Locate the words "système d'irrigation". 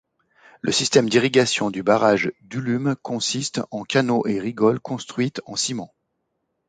0.71-1.69